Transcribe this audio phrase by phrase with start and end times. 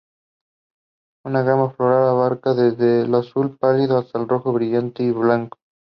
[1.25, 5.59] La gama floral abarca desde el azul pálido al rojo brillante y blanco.